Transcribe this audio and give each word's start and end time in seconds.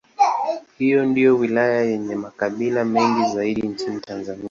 Hii 0.77 0.95
ndiyo 1.05 1.37
wilaya 1.37 1.81
yenye 1.81 2.15
makabila 2.15 2.85
mengi 2.85 3.35
zaidi 3.35 3.61
nchini 3.67 4.01
Tanzania. 4.01 4.39